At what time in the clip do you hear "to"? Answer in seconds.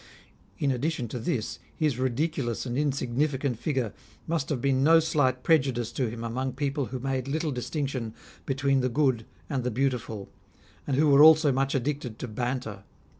1.09-1.19, 5.91-6.09, 12.17-12.27